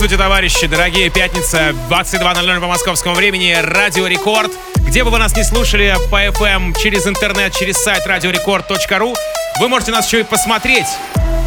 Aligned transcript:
Здравствуйте, 0.00 0.24
товарищи, 0.24 0.66
дорогие. 0.66 1.10
Пятница, 1.10 1.74
22.00 1.90 2.58
по 2.58 2.66
московскому 2.66 3.14
времени. 3.14 3.54
Радио 3.60 4.06
Рекорд. 4.06 4.50
Где 4.76 5.04
бы 5.04 5.10
вы 5.10 5.18
нас 5.18 5.36
не 5.36 5.44
слушали 5.44 5.94
по 6.10 6.24
FM, 6.24 6.74
через 6.80 7.06
интернет, 7.06 7.54
через 7.54 7.76
сайт 7.76 8.06
radiorecord.ru, 8.06 9.14
вы 9.60 9.68
можете 9.68 9.92
нас 9.92 10.06
еще 10.06 10.20
и 10.20 10.22
посмотреть. 10.22 10.86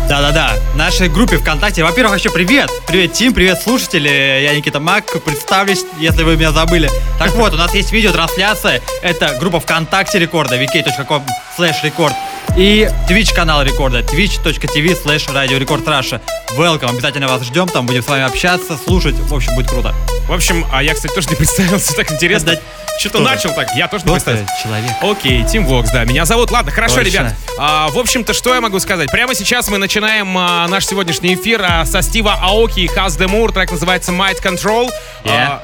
Да-да-да, 0.09 0.55
нашей 0.75 1.07
группе 1.07 1.37
ВКонтакте. 1.37 1.83
Во-первых, 1.83 2.13
вообще 2.13 2.29
привет! 2.29 2.69
Привет, 2.87 3.13
Тим, 3.13 3.33
привет, 3.33 3.61
слушатели. 3.61 4.09
Я 4.09 4.53
Никита 4.53 4.79
Мак, 4.79 5.05
представлюсь, 5.23 5.83
если 5.97 6.23
вы 6.23 6.35
меня 6.35 6.51
забыли. 6.51 6.89
Так 7.17 7.31
вот, 7.35 7.53
у 7.53 7.57
нас 7.57 7.73
есть 7.73 7.91
видеотрансляция. 7.91 8.81
Это 9.01 9.35
группа 9.39 9.59
ВКонтакте 9.59 10.19
Рекорда, 10.19 10.61
vk.com 10.61 11.23
slash 11.57 11.77
record. 11.83 12.13
И 12.57 12.87
Twitch 13.09 13.33
канал 13.33 13.63
Рекорда, 13.63 14.01
twitch.tv 14.01 15.03
slash 15.03 15.33
radio 15.33 15.57
Record 15.57 15.87
Russia. 15.87 16.21
Welcome, 16.57 16.91
обязательно 16.91 17.27
вас 17.27 17.41
ждем, 17.43 17.67
там 17.67 17.85
будем 17.87 18.03
с 18.03 18.07
вами 18.07 18.23
общаться, 18.23 18.77
слушать, 18.77 19.15
в 19.15 19.33
общем, 19.33 19.55
будет 19.55 19.69
круто. 19.69 19.95
В 20.27 20.33
общем, 20.33 20.65
а 20.71 20.83
я, 20.83 20.93
кстати, 20.93 21.13
тоже 21.13 21.29
не 21.29 21.35
представился, 21.35 21.95
так 21.95 22.11
интересно. 22.11 22.59
Что-то 22.99 23.19
начал 23.19 23.51
так, 23.55 23.69
я 23.75 23.87
тоже 23.87 24.05
не 24.05 24.11
представился. 24.11 24.45
человек. 24.61 24.91
Окей, 25.01 25.43
Тим 25.45 25.65
Вокс, 25.65 25.89
да, 25.89 26.05
меня 26.05 26.25
зовут. 26.25 26.51
Ладно, 26.51 26.71
хорошо, 26.71 26.97
Точно. 26.97 27.09
ребят. 27.09 27.33
А, 27.57 27.87
в 27.89 27.97
общем-то, 27.97 28.33
что 28.33 28.53
я 28.53 28.61
могу 28.61 28.79
сказать? 28.79 29.09
Прямо 29.09 29.33
сейчас 29.33 29.67
мы 29.69 29.79
начинаем 29.79 29.92
а, 30.01 30.67
наш 30.67 30.85
сегодняшний 30.87 31.35
эфир 31.35 31.61
а, 31.63 31.85
со 31.85 32.01
Стива 32.01 32.33
Аоки 32.41 32.79
и 32.79 32.87
Хаз 32.87 33.15
Демур. 33.15 33.51
Трек 33.51 33.71
называется 33.71 34.11
Might 34.11 34.41
Control. 34.41 34.89
Yeah. 35.23 35.31
А, 35.31 35.63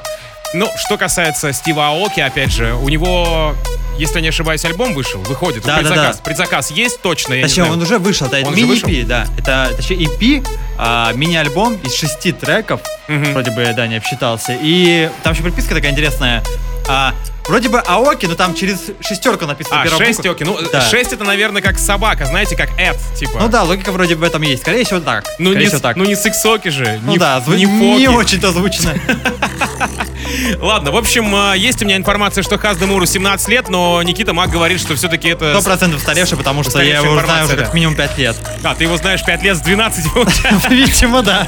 ну, 0.54 0.68
что 0.76 0.96
касается 0.96 1.52
Стива 1.52 1.88
Аоки, 1.88 2.20
опять 2.20 2.52
же, 2.52 2.74
у 2.74 2.88
него, 2.88 3.54
если 3.98 4.16
я 4.16 4.20
не 4.20 4.28
ошибаюсь, 4.28 4.64
альбом 4.64 4.94
вышел, 4.94 5.20
выходит. 5.22 5.64
Да, 5.64 5.76
да, 5.76 5.78
предзаказ. 5.80 6.16
да. 6.18 6.22
Предзаказ 6.22 6.70
есть 6.70 7.00
точно, 7.02 7.34
я 7.34 7.42
Точнее, 7.42 7.64
не 7.64 7.70
он 7.70 7.80
знаю. 7.80 7.86
уже 7.86 7.98
вышел, 7.98 8.26
это 8.28 8.46
Он 8.46 8.54
мини-EP, 8.54 9.04
да. 9.04 9.26
Это, 9.36 9.72
точнее, 9.76 10.04
EP, 10.06 10.46
а, 10.78 11.12
мини-альбом 11.14 11.74
из 11.82 11.94
шести 11.96 12.30
треков, 12.32 12.80
Мгм. 13.08 13.32
вроде 13.32 13.50
бы, 13.50 13.72
да, 13.76 13.86
не 13.88 13.96
обсчитался. 13.96 14.56
И 14.60 15.10
там 15.24 15.32
еще 15.32 15.42
приписка 15.42 15.74
такая 15.74 15.90
интересная. 15.90 16.42
А, 16.88 17.14
вроде 17.46 17.68
бы 17.68 17.78
Аоки, 17.80 18.26
но 18.26 18.34
там 18.34 18.54
через 18.54 18.90
шестерку 19.00 19.46
написано 19.46 19.80
А, 19.80 19.84
первая 19.84 20.06
6 20.06 20.18
буква. 20.18 20.32
оки. 20.32 20.44
Ну, 20.44 20.58
Да. 20.72 20.80
6 20.80 21.12
это, 21.12 21.24
наверное, 21.24 21.62
как 21.62 21.78
собака, 21.78 22.24
знаете, 22.26 22.56
как 22.56 22.70
Эд, 22.78 22.96
типа. 23.16 23.38
Ну 23.40 23.48
да, 23.48 23.62
логика 23.64 23.92
вроде 23.92 24.14
бы 24.14 24.20
в 24.22 24.24
этом 24.24 24.42
есть. 24.42 24.62
Скорее 24.62 24.84
всего 24.84 25.00
так. 25.00 25.24
Ну, 25.38 25.50
Скорее 25.50 25.64
не, 25.64 25.68
всего 25.68 25.80
так. 25.80 25.96
ну 25.96 26.04
не 26.04 26.16
сексоки 26.16 26.68
же, 26.68 27.00
Ну 27.02 27.12
не, 27.12 27.18
да, 27.18 27.38
зву- 27.38 27.56
не 27.56 27.64
не, 27.64 28.08
очень-то 28.08 28.52
звучно. 28.52 28.94
Ладно, 30.60 30.90
в 30.92 30.96
общем, 30.96 31.34
э, 31.34 31.58
есть 31.58 31.82
у 31.82 31.86
меня 31.86 31.96
информация, 31.96 32.42
что 32.42 32.56
Хаз 32.58 32.76
Демуру 32.78 33.04
17 33.06 33.48
лет, 33.48 33.68
но 33.68 34.02
Никита 34.02 34.32
Мак 34.32 34.50
говорит, 34.50 34.80
что 34.80 34.94
все-таки 34.94 35.28
это... 35.28 35.54
Сто 35.54 35.62
процентов 35.64 35.98
устаревший, 36.00 36.36
потому 36.38 36.62
что 36.62 36.80
я 36.82 36.98
его 36.98 37.18
знаю 37.20 37.46
уже 37.46 37.56
да. 37.56 37.64
как 37.64 37.74
минимум 37.74 37.94
пять 37.96 38.16
лет. 38.18 38.36
А, 38.62 38.74
ты 38.74 38.84
его 38.84 38.96
знаешь 38.98 39.24
5 39.24 39.42
лет 39.42 39.56
с 39.56 39.60
12 39.60 40.12
получается. 40.14 40.68
Видимо, 40.68 41.22
да. 41.22 41.46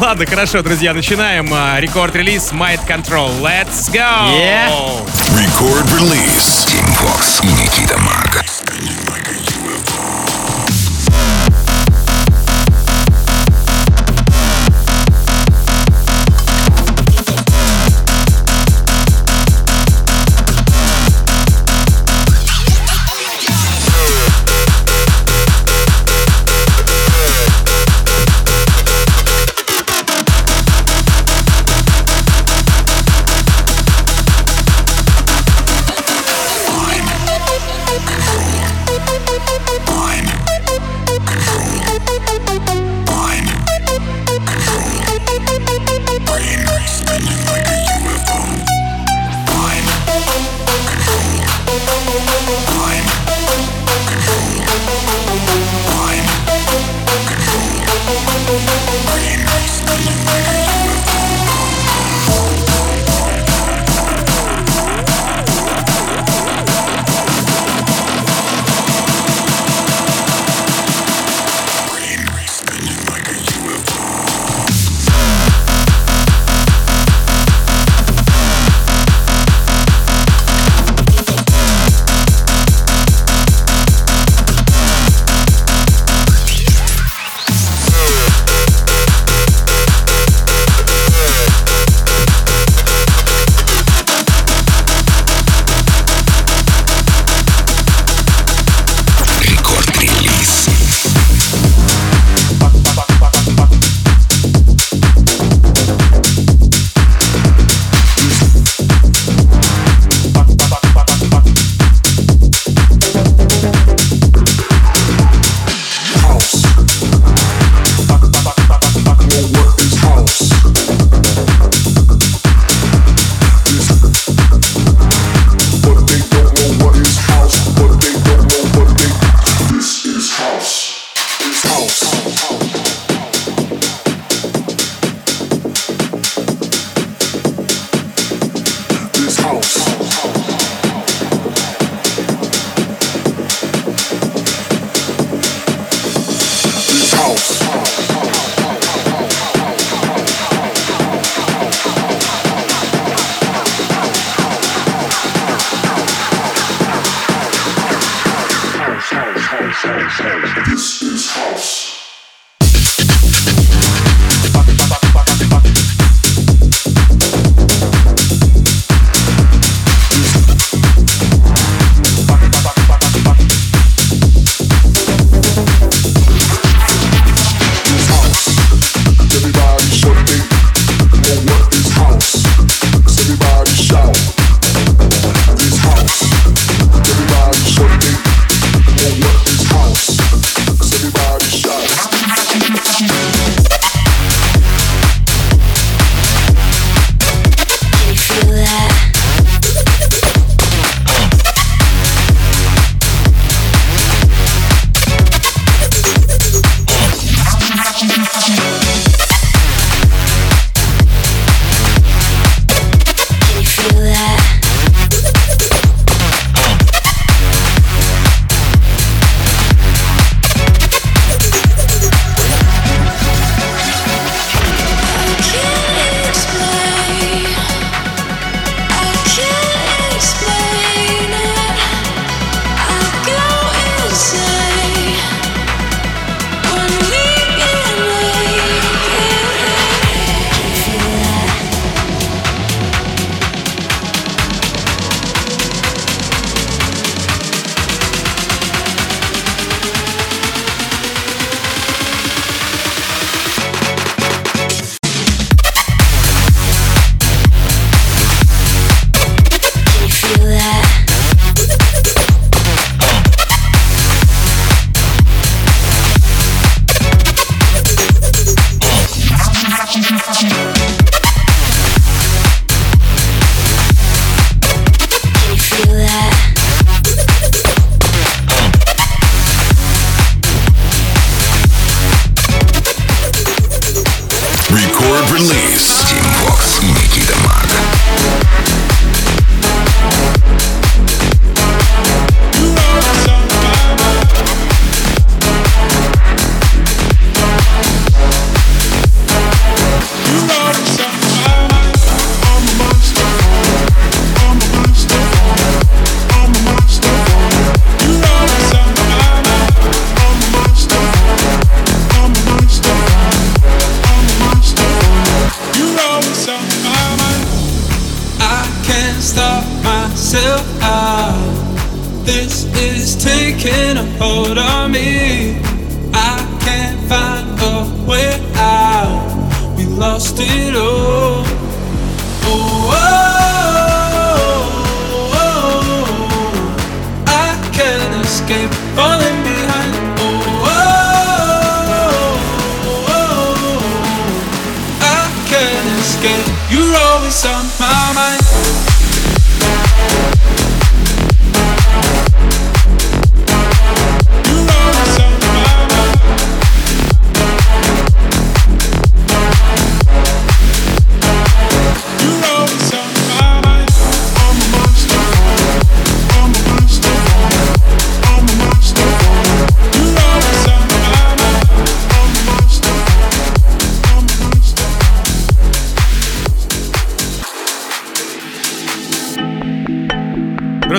Ладно, 0.00 0.26
хорошо, 0.26 0.62
друзья, 0.62 0.92
начинаем. 0.92 1.52
э, 1.52 1.80
Рекорд-релиз 1.80 2.52
Might 2.52 2.80
Control. 2.86 3.30
Let's 3.40 3.90
go! 3.92 4.11
Yeah. 4.11 5.05
Record 5.33 5.89
release. 5.93 6.65
Team 6.65 6.85
Fox 6.95 7.41
и 7.43 7.47
Никита 7.47 7.97
Мак. 7.99 8.43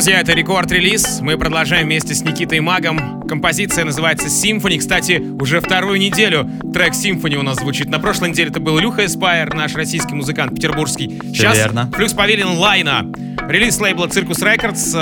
Друзья, 0.04 0.20
это 0.20 0.34
рекорд-релиз. 0.34 1.22
Мы 1.22 1.38
продолжаем 1.38 1.86
вместе 1.86 2.14
с 2.14 2.24
Никитой 2.24 2.60
Магом. 2.60 3.22
Композиция 3.22 3.86
называется 3.86 4.28
Symphony. 4.28 4.78
Кстати, 4.78 5.24
уже 5.40 5.62
вторую 5.62 5.98
неделю 5.98 6.46
трек 6.74 6.92
Symphony 6.92 7.36
у 7.36 7.42
нас 7.42 7.60
звучит. 7.60 7.88
На 7.88 8.00
прошлой 8.00 8.32
неделе 8.32 8.50
это 8.50 8.60
был 8.60 8.78
Илюха 8.78 9.06
Aspyer, 9.06 9.54
наш 9.54 9.76
российский 9.76 10.14
музыкант 10.14 10.56
петербургский. 10.56 11.22
Сейчас 11.34 11.56
верно. 11.56 11.90
Flux 11.94 12.12
Pavilion, 12.12 12.50
Layna. 12.50 13.10
Релиз 13.48 13.80
лейбла 13.80 14.10
Circus 14.10 14.42
Records. 14.42 14.94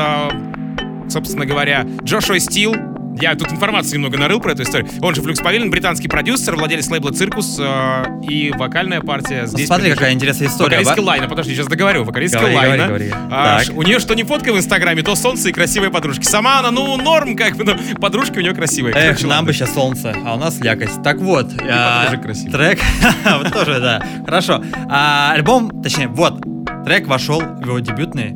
Собственно 1.09 1.47
говоря, 1.47 1.83
Джошуа 2.03 2.37
Стил. 2.37 2.75
Я 3.19 3.35
тут 3.35 3.51
информацию 3.51 3.95
немного 3.95 4.17
нарыл 4.17 4.39
про 4.39 4.53
эту 4.53 4.63
историю. 4.63 4.89
Он 5.01 5.13
же 5.13 5.21
Flux 5.21 5.39
Pavilion, 5.41 5.69
британский 5.69 6.07
продюсер, 6.07 6.55
владелец 6.55 6.89
лейбла 6.89 7.11
Циркус 7.11 7.57
э, 7.59 8.03
и 8.27 8.51
вокальная 8.51 9.01
партия 9.01 9.45
здесь. 9.45 9.67
смотри, 9.67 9.85
принадлежит- 9.91 9.97
какая 9.99 10.13
интересная 10.13 10.47
история, 10.47 10.77
Вокалистка 10.77 10.99
Layna, 11.01 11.27
подожди, 11.27 11.53
сейчас 11.53 11.67
договорю. 11.67 12.03
Вокалистка 12.03 12.39
Говори, 12.39 12.55
Layna. 12.55 12.87
говори, 12.87 13.09
говори. 13.09 13.25
А, 13.31 13.59
Так. 13.63 13.77
у 13.77 13.81
нее 13.83 13.99
что 13.99 14.13
не 14.15 14.23
фотка 14.23 14.53
в 14.53 14.57
инстаграме, 14.57 15.03
то 15.03 15.15
солнце 15.15 15.49
и 15.49 15.51
красивые 15.51 15.91
подружки. 15.91 16.23
Сама 16.23 16.59
она, 16.59 16.71
ну, 16.71 16.95
норм, 16.97 17.35
как 17.35 17.57
бы, 17.57 17.63
но 17.63 17.75
подружки 17.99 18.37
у 18.39 18.41
нее 18.41 18.53
красивые. 18.55 18.95
Эх, 18.95 19.03
Короче, 19.03 19.23
нам 19.23 19.29
ладно. 19.31 19.47
бы 19.47 19.53
сейчас 19.53 19.73
солнце, 19.73 20.15
а 20.25 20.35
у 20.35 20.37
нас 20.37 20.59
лякость. 20.59 21.03
Так 21.03 21.17
вот, 21.19 21.47
а, 21.61 22.03
подружек 22.05 22.23
красивых. 22.25 22.51
трек, 22.53 22.79
тоже, 23.53 23.79
да, 23.81 24.01
хорошо. 24.25 24.63
А, 24.89 25.33
альбом, 25.33 25.81
точнее, 25.83 26.07
вот, 26.07 26.41
трек 26.85 27.07
вошел 27.07 27.41
в 27.41 27.65
его 27.65 27.79
дебютный, 27.79 28.33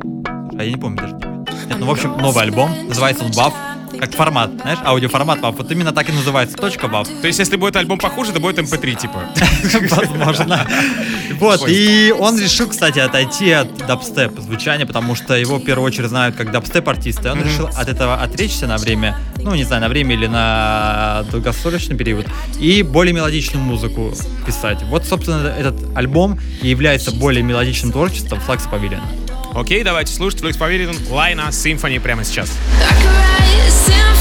а 0.58 0.62
я 0.62 0.70
не 0.70 0.76
помню 0.76 0.98
даже. 1.00 1.14
Нет, 1.66 1.78
ну, 1.80 1.86
в 1.86 1.90
общем, 1.90 2.16
новый 2.18 2.42
альбом, 2.44 2.70
называется 2.88 3.24
он 3.24 3.30
WAV, 3.32 3.52
как 3.98 4.14
формат, 4.14 4.50
знаешь, 4.60 4.78
аудиоформат 4.84 5.40
WAV, 5.40 5.56
вот 5.56 5.70
именно 5.70 5.92
так 5.92 6.08
и 6.08 6.12
называется, 6.12 6.56
точка 6.56 6.86
WAV. 6.86 7.20
То 7.20 7.26
есть, 7.26 7.38
если 7.38 7.56
будет 7.56 7.76
альбом 7.76 7.98
похуже, 7.98 8.32
то 8.32 8.40
будет 8.40 8.58
MP3, 8.58 8.94
типа. 8.94 9.24
Возможно. 9.96 10.66
Вот, 11.38 11.64
и 11.68 12.14
он 12.18 12.38
решил, 12.38 12.68
кстати, 12.68 12.98
отойти 12.98 13.50
от 13.52 13.86
дабстеп 13.86 14.38
звучания, 14.38 14.86
потому 14.86 15.14
что 15.14 15.34
его 15.34 15.56
в 15.58 15.64
первую 15.64 15.86
очередь 15.86 16.08
знают 16.08 16.36
как 16.36 16.50
дабстеп-артиста. 16.50 17.28
И 17.28 17.32
он 17.32 17.42
решил 17.42 17.66
от 17.66 17.88
этого 17.88 18.14
отречься 18.22 18.66
на 18.66 18.78
время, 18.78 19.18
ну, 19.38 19.54
не 19.54 19.64
знаю, 19.64 19.82
на 19.82 19.88
время 19.88 20.14
или 20.14 20.26
на 20.26 21.24
долгосрочный 21.30 21.96
период, 21.96 22.26
и 22.58 22.82
более 22.82 23.12
мелодичную 23.12 23.62
музыку 23.62 24.12
писать. 24.46 24.82
Вот, 24.84 25.04
собственно, 25.04 25.48
этот 25.48 25.76
альбом 25.96 26.38
и 26.62 26.68
является 26.68 27.12
более 27.12 27.42
мелодичным 27.42 27.92
творчеством 27.92 28.40
Флакс 28.40 28.66
Павилиона. 28.66 29.06
Окей, 29.56 29.82
давайте 29.82 30.12
слушать 30.12 30.40
Флюкс 30.40 30.58
Павилин 30.58 30.94
Лайна 31.08 31.48
Symphony 31.48 31.98
прямо 31.98 32.24
сейчас. 32.24 32.50
I 32.78 34.15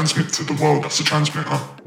transmit 0.00 0.32
to 0.32 0.44
the 0.44 0.54
world, 0.62 0.84
that's 0.84 1.00
a 1.00 1.04
transmitter. 1.04 1.79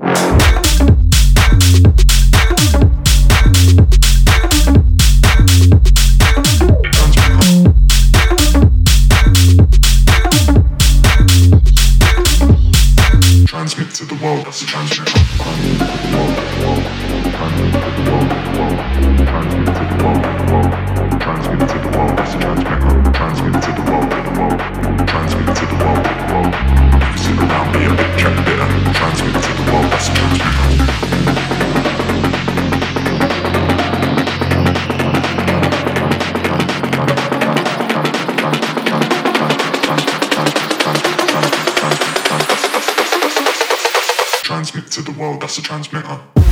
across 45.53 45.55
the 45.55 45.61
transmitter. 45.61 46.42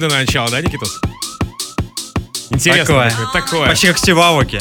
Неожиданное 0.00 0.24
начало, 0.24 0.48
да, 0.48 0.62
Никитос? 0.62 0.98
Интересно. 2.48 2.84
Такое. 2.84 3.10
такое. 3.10 3.42
такое. 3.42 3.68
Почти 3.68 3.88
как 3.88 3.98
Стив 3.98 4.16
Аоки. 4.16 4.58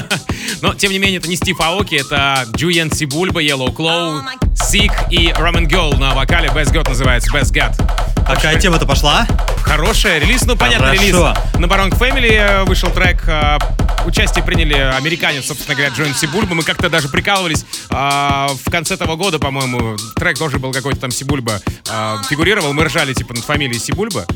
Но, 0.60 0.74
тем 0.74 0.92
не 0.92 0.98
менее, 0.98 1.18
это 1.18 1.28
не 1.28 1.36
Стив 1.36 1.58
Аоки, 1.58 1.94
это 1.94 2.46
Джуен 2.54 2.92
Сибульба, 2.92 3.42
Yellow 3.42 3.74
Claw, 3.74 4.22
Сик 4.54 4.92
и 5.10 5.28
Ramen 5.28 5.66
Girl 5.66 5.96
на 5.96 6.14
вокале 6.14 6.50
Best 6.50 6.74
God 6.74 6.90
называется, 6.90 7.32
Best 7.32 7.54
God. 7.54 7.74
Какая 8.26 8.60
тема-то 8.60 8.84
пошла? 8.84 9.26
Хорошая 9.62 10.18
релиз, 10.18 10.44
ну, 10.44 10.56
понятно, 10.56 10.92
релиз. 10.92 11.14
На 11.14 11.64
Baron 11.64 11.90
Family 11.98 12.34
э, 12.34 12.64
вышел 12.64 12.90
трек, 12.90 13.22
э, 13.26 13.56
участие 14.04 14.44
приняли 14.44 14.74
американец, 14.74 15.46
собственно 15.46 15.74
говоря, 15.74 15.94
Джон 15.94 16.14
Сибульба. 16.14 16.54
Мы 16.54 16.64
как-то 16.64 16.90
даже 16.90 17.08
прикалывались 17.08 17.64
а, 17.88 18.48
в 18.48 18.70
конце 18.70 18.98
того 18.98 19.16
года, 19.16 19.38
по-моему, 19.38 19.96
трек 20.16 20.36
тоже 20.38 20.58
был 20.58 20.72
какой-то 20.72 21.00
там 21.00 21.10
Сибульба 21.10 21.60
а, 21.88 22.22
фигурировал. 22.28 22.74
Мы 22.74 22.84
ржали, 22.84 23.14
типа, 23.14 23.32
над 23.32 23.44
фамилией 23.44 23.78
Сибульба. 23.78 24.26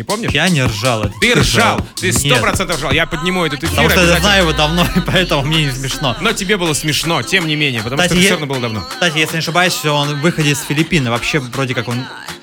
Не 0.00 0.04
помнишь? 0.04 0.30
Я 0.32 0.48
не 0.48 0.64
ржал. 0.64 1.02
это 1.02 1.12
Ты 1.20 1.34
ржал, 1.34 1.86
ты 1.94 2.10
сто 2.10 2.38
процентов 2.38 2.78
ржал. 2.78 2.90
Я 2.90 3.04
подниму 3.04 3.44
этот 3.44 3.62
эфир 3.64 3.68
Потому 3.68 3.90
что 3.90 4.02
я 4.02 4.18
знаю 4.18 4.44
его 4.44 4.52
давно, 4.54 4.86
и 4.96 5.00
поэтому 5.00 5.42
мне 5.42 5.66
не 5.66 5.72
смешно. 5.72 6.16
Но 6.22 6.32
тебе 6.32 6.56
было 6.56 6.72
смешно, 6.72 7.20
тем 7.22 7.46
не 7.46 7.54
менее, 7.54 7.82
потому 7.82 8.00
Кстати, 8.00 8.12
что 8.12 8.18
это 8.18 8.24
все 8.24 8.30
равно 8.30 8.46
было 8.46 8.60
давно. 8.60 8.86
Кстати, 8.88 9.18
если 9.18 9.34
не 9.34 9.38
ошибаюсь, 9.40 9.84
он 9.84 10.18
выходит 10.22 10.56
из 10.56 10.62
Филиппин. 10.62 11.10
Вообще, 11.10 11.38
вроде 11.38 11.74
как 11.74 11.88
он 11.88 12.02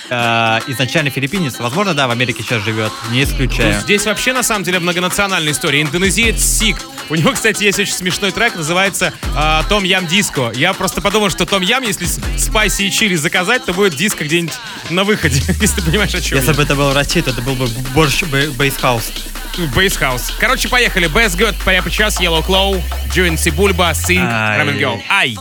э, 0.09 0.59
изначально 0.67 1.09
филиппинец. 1.09 1.59
Возможно, 1.59 1.93
да, 1.93 2.07
в 2.07 2.11
Америке 2.11 2.43
сейчас 2.43 2.63
живет. 2.63 2.91
Не 3.11 3.23
исключаю. 3.23 3.75
Ну, 3.75 3.81
Здесь 3.81 4.05
вообще, 4.05 4.33
на 4.33 4.43
самом 4.43 4.63
деле, 4.63 4.79
многонациональная 4.79 5.51
история. 5.53 5.81
Индонезиец 5.81 6.41
Сик. 6.41 6.77
У 7.09 7.15
него, 7.15 7.31
кстати, 7.31 7.63
есть 7.63 7.79
очень 7.79 7.93
смешной 7.93 8.31
трек, 8.31 8.55
называется 8.55 9.13
а, 9.35 9.63
Том 9.69 9.83
Ям 9.83 10.07
Диско. 10.07 10.51
Я 10.53 10.73
просто 10.73 11.01
подумал, 11.01 11.29
что 11.29 11.45
Том 11.45 11.61
Ям, 11.61 11.83
если 11.83 12.05
спайси 12.37 12.83
и 12.83 12.91
чили 12.91 13.15
заказать, 13.15 13.63
то 13.65 13.73
будет 13.73 13.95
диско 13.95 14.25
где-нибудь 14.25 14.55
на 14.89 15.03
выходе, 15.05 15.41
если 15.61 15.79
ты 15.79 15.81
понимаешь, 15.83 16.13
о 16.15 16.21
чем 16.21 16.37
Если 16.37 16.51
бы 16.53 16.61
это 16.63 16.75
был 16.75 16.89
в 16.89 16.93
России, 16.93 17.21
то 17.21 17.29
это 17.31 17.41
был 17.41 17.55
бы 17.55 17.67
борщ 17.95 18.23
бе- 18.23 18.49
бейсхаус. 18.49 19.11
Бейсхаус. 19.75 20.33
Короче, 20.39 20.67
поехали. 20.67 21.09
Best 21.09 21.37
Good, 21.37 21.55
прямо 21.63 21.89
сейчас, 21.89 22.19
Yellow 22.19 22.45
Claw, 22.45 22.81
Джуин 23.13 23.37
Сибульба, 23.37 23.93
Синг. 23.95 24.29
Ramen 24.29 24.77
Girl. 24.77 25.01
Ай! 25.09 25.37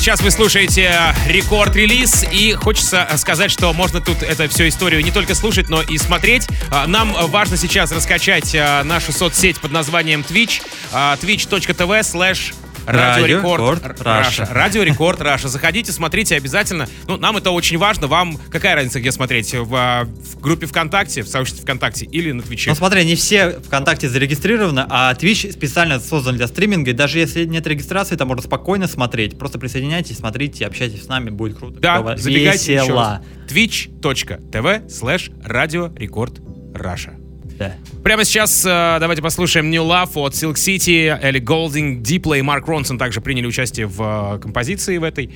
Сейчас 0.00 0.22
вы 0.22 0.30
слушаете 0.30 1.14
рекорд-релиз, 1.26 2.24
и 2.32 2.54
хочется 2.54 3.06
сказать, 3.18 3.50
что 3.50 3.70
можно 3.74 4.00
тут 4.00 4.22
эту 4.22 4.48
всю 4.48 4.66
историю 4.66 5.04
не 5.04 5.10
только 5.10 5.34
слушать, 5.34 5.68
но 5.68 5.82
и 5.82 5.98
смотреть. 5.98 6.48
А, 6.70 6.86
Нам 6.86 7.12
важно 7.28 7.58
сейчас 7.58 7.92
раскачать 7.92 8.54
а, 8.54 8.82
нашу 8.82 9.12
соцсеть 9.12 9.60
под 9.60 9.72
названием 9.72 10.24
Twitch, 10.26 10.62
а, 10.90 11.18
twitch.tv 11.20 12.00
slash 12.00 12.54
Radio 12.86 13.22
Radio 13.22 13.26
Record 13.38 13.60
Record 13.82 14.00
Russia. 14.02 14.48
Radio 14.50 14.82
Record 14.82 15.20
Russia. 15.20 15.48
Заходите, 15.48 15.92
смотрите 15.92 16.36
обязательно. 16.36 16.88
Ну, 17.06 17.16
нам 17.16 17.36
это 17.36 17.50
очень 17.50 17.78
важно. 17.78 18.06
Вам 18.06 18.36
какая 18.50 18.74
разница, 18.74 19.00
где 19.00 19.12
смотреть? 19.12 19.54
В, 19.54 19.74
а, 19.74 20.04
в 20.04 20.40
группе 20.40 20.66
ВКонтакте, 20.66 21.22
в 21.22 21.28
сообществе 21.28 21.62
ВКонтакте 21.62 22.04
или 22.06 22.32
на 22.32 22.42
Твиче? 22.42 22.70
Ну 22.70 22.76
смотри, 22.76 23.04
не 23.04 23.14
все 23.14 23.60
ВКонтакте 23.60 24.08
зарегистрированы, 24.08 24.86
а 24.88 25.14
Twitch 25.14 25.52
специально 25.52 26.00
создан 26.00 26.36
для 26.36 26.46
стриминга, 26.48 26.90
и 26.90 26.94
даже 26.94 27.18
если 27.18 27.44
нет 27.44 27.66
регистрации, 27.66 28.16
там 28.16 28.28
можно 28.28 28.42
спокойно 28.42 28.86
смотреть. 28.86 29.38
Просто 29.38 29.58
присоединяйтесь, 29.58 30.18
смотрите, 30.18 30.66
общайтесь 30.66 31.04
с 31.04 31.08
нами, 31.08 31.30
будет 31.30 31.58
круто. 31.58 31.80
Да, 31.80 31.96
Клево, 31.96 32.16
забегайте 32.16 32.72
еще 32.74 32.82
весело. 32.82 33.22
раз. 33.48 33.52
twitch.tv 33.52 34.86
slash 34.88 35.32
radio 35.44 35.92
record 35.96 36.40
Russia. 36.74 37.19
Да. 37.60 37.74
Прямо 38.02 38.24
сейчас 38.24 38.64
э, 38.64 38.96
давайте 39.00 39.20
послушаем 39.20 39.70
New 39.70 39.82
Love 39.82 40.12
от 40.14 40.32
Silk 40.32 40.54
City, 40.54 41.14
Элли 41.22 41.40
Голдинг, 41.40 42.00
Дипло 42.00 42.32
и 42.32 42.40
Марк 42.40 42.66
Ронсон 42.66 42.96
также 42.96 43.20
приняли 43.20 43.46
участие 43.46 43.86
в 43.86 44.36
э, 44.36 44.38
композиции 44.38 44.96
в 44.96 45.04
этой. 45.04 45.30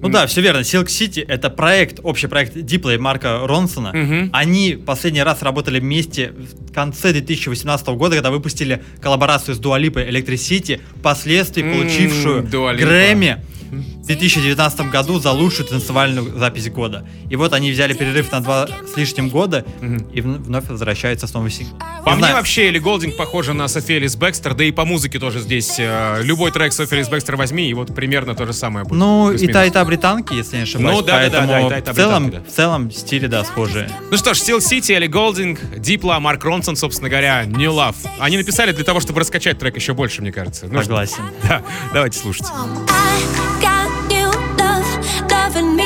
Ну 0.00 0.08
да, 0.08 0.26
все 0.26 0.40
верно. 0.40 0.60
Silk 0.60 0.86
City— 0.86 1.22
это 1.28 1.50
проект, 1.50 2.00
общий 2.02 2.28
проект 2.28 2.58
Дипла 2.58 2.94
и 2.94 2.98
Марка 2.98 3.40
Ронсона. 3.46 4.30
Они 4.32 4.72
последний 4.72 5.22
раз 5.22 5.42
работали 5.42 5.78
вместе 5.78 6.32
в 6.32 6.72
конце 6.72 7.12
2018 7.12 7.86
года, 7.88 8.14
когда 8.14 8.30
выпустили 8.30 8.82
коллаборацию 9.02 9.54
с 9.54 9.58
Дуа 9.58 9.77
Липой 9.77 10.08
Electricity, 10.08 10.80
впоследствии 10.98 11.60
получившую 11.62 12.44
Lipa. 12.44 12.76
Грэмми 12.76 13.36
в 13.70 14.06
2019 14.06 14.80
году 14.90 15.18
за 15.18 15.32
лучшую 15.32 15.66
танцевальную 15.68 16.38
запись 16.38 16.68
года. 16.70 17.06
И 17.30 17.36
вот 17.36 17.52
они 17.52 17.70
взяли 17.72 17.92
перерыв 17.94 18.30
на 18.32 18.40
два 18.40 18.66
с 18.66 18.96
лишним 18.96 19.28
года 19.28 19.64
и 19.80 20.20
вн- 20.20 20.38
вновь 20.42 20.66
возвращаются 20.68 21.26
с 21.26 21.34
новым 21.34 21.50
синглом. 21.50 21.78
По 22.04 22.10
Не 22.10 22.14
мне 22.16 22.18
знаю, 22.20 22.34
вообще 22.36 22.66
Элли 22.68 22.78
Голдинг 22.78 23.16
похожа 23.16 23.52
на 23.52 23.68
Софи 23.68 23.94
Элис 23.94 24.16
Бекстер, 24.16 24.54
да 24.54 24.64
и 24.64 24.70
по 24.72 24.84
музыке 24.84 25.18
тоже 25.18 25.40
здесь. 25.40 25.74
э, 25.78 26.20
любой 26.22 26.50
трек 26.52 26.72
Софи 26.72 26.94
Эллис 26.96 27.08
Бекстор 27.08 27.36
возьми, 27.36 27.68
и 27.68 27.74
вот 27.74 27.94
примерно 27.94 28.34
то 28.34 28.46
же 28.46 28.52
самое 28.52 28.84
будет. 28.84 28.98
Ну, 28.98 29.32
и 29.32 29.46
та, 29.48 29.64
и 29.64 29.70
та 29.70 29.84
британки, 29.84 30.34
если 30.34 30.56
не 30.56 30.62
ошибаюсь. 30.62 30.98
Ну, 31.00 31.02
да, 31.04 31.28
да, 31.28 31.40
да, 31.40 31.46
да, 31.46 31.60
и 31.66 31.70
та, 31.70 31.78
и 31.78 31.82
та 31.82 31.92
в 31.92 31.96
целом, 31.96 32.30
да. 32.30 32.40
в 32.42 32.48
целом 32.52 32.90
стили, 32.92 33.26
да, 33.26 33.44
схожие. 33.44 33.90
Ну 34.10 34.16
что 34.16 34.34
ж, 34.34 34.38
Silk 34.38 34.58
City, 34.58 34.92
Элли 34.94 35.06
Голдинг, 35.06 35.58
Дипла, 35.78 36.18
Марк 36.20 36.44
Ронсон, 36.44 36.76
собственно 36.76 37.08
говоря, 37.08 37.44
New 37.44 37.72
Love. 37.72 37.96
Они 38.20 38.36
написали 38.36 38.72
для 38.72 38.84
того, 38.84 39.00
чтобы 39.00 39.20
раскачать 39.20 39.58
трек 39.58 39.76
еще 39.76 39.92
больше, 39.94 40.22
мне 40.22 40.32
кажется. 40.32 40.66
Ну, 40.66 40.74
что- 40.74 40.84
Согласен. 40.84 41.22
Да, 41.48 41.62
давайте 41.92 42.18
слушать. 42.18 42.46
Loving 45.56 45.76
me. 45.76 45.85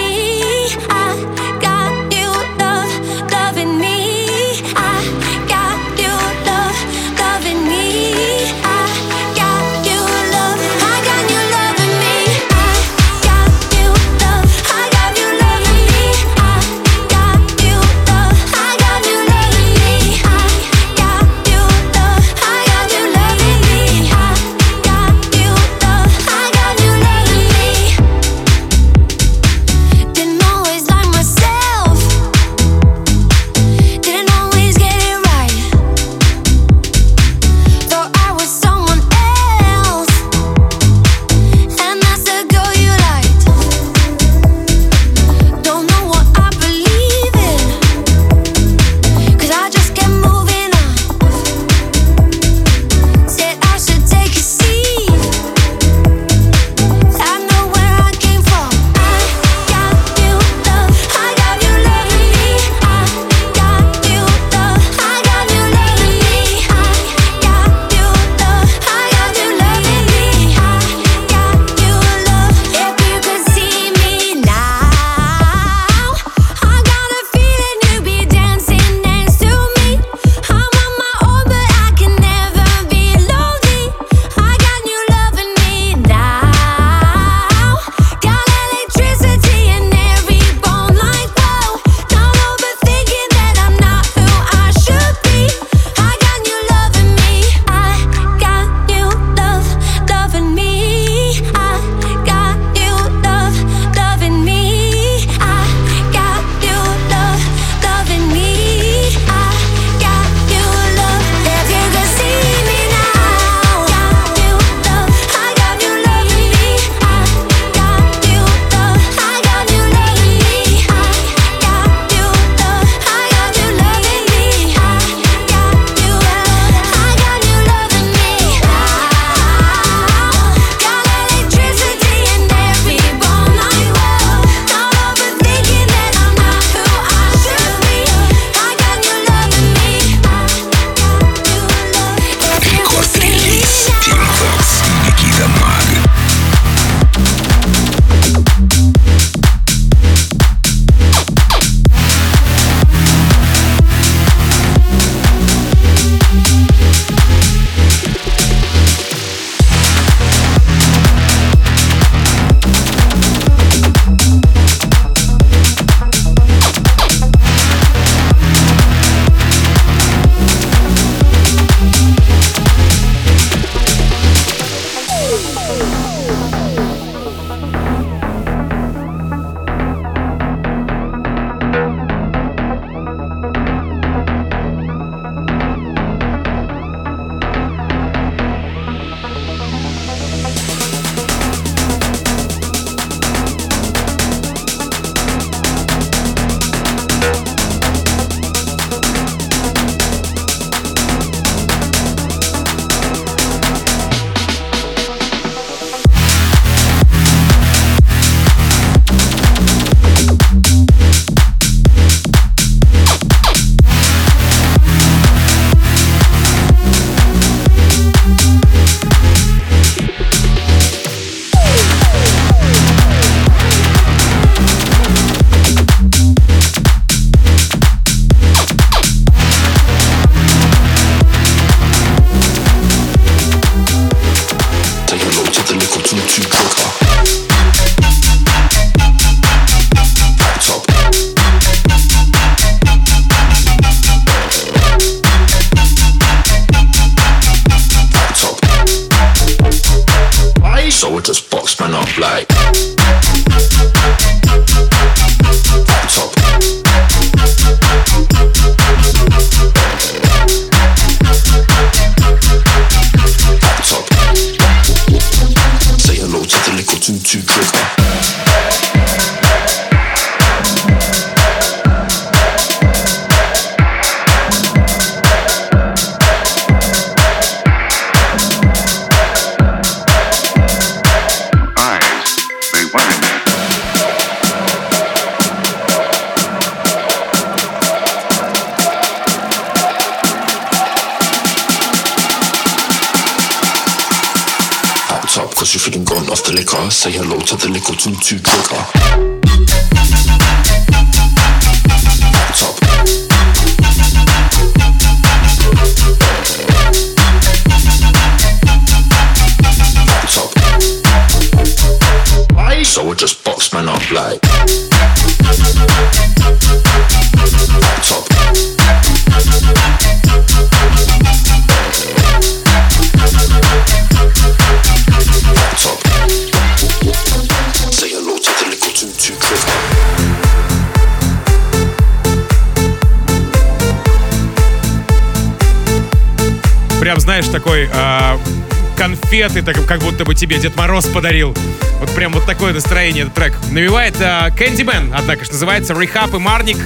Тебе 340.41 340.57
Дед 340.57 340.75
Мороз 340.75 341.05
подарил. 341.05 341.55
Вот 342.01 342.15
прям 342.15 342.33
вот 342.33 342.47
такое 342.47 342.73
настроение 342.73 343.25
этот 343.25 343.35
трек. 343.35 343.53
Навевает 343.73 344.17
а, 344.23 344.49
Candyman, 344.49 345.13
однако 345.15 345.45
же, 345.45 345.53
называется 345.53 345.93
Рехаб 345.93 346.33
и 346.33 346.39
Марник. 346.39 346.79